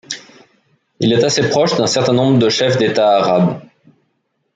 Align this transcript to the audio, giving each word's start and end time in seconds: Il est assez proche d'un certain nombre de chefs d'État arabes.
Il 0.99 1.13
est 1.13 1.23
assez 1.23 1.47
proche 1.47 1.77
d'un 1.77 1.85
certain 1.85 2.13
nombre 2.13 2.39
de 2.39 2.49
chefs 2.49 2.75
d'État 2.77 3.17
arabes. 3.17 3.61